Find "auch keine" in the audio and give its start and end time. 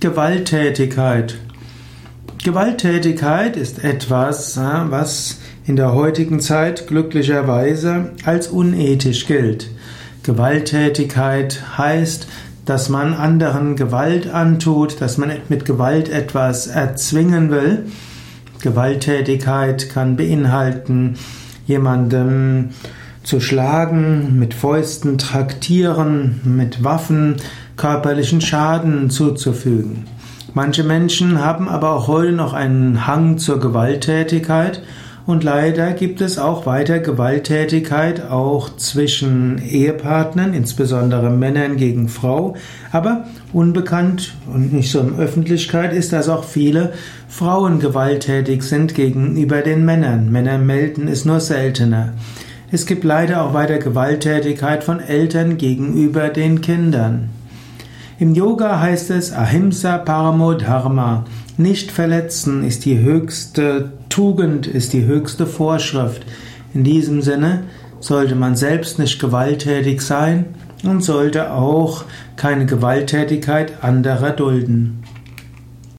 71.52-72.66